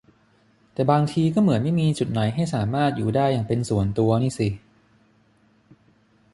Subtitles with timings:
[0.73, 4.49] แต่บางทีก็เหมือนไม่มีจุดไหนให้สามารถอยู่ได้อย่างเป็นส่วนตัวนี่สิ